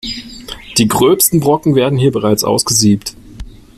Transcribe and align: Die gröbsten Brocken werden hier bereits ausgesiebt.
Die 0.79 0.87
gröbsten 0.87 1.39
Brocken 1.39 1.75
werden 1.75 1.95
hier 1.99 2.11
bereits 2.11 2.43
ausgesiebt. 2.43 3.15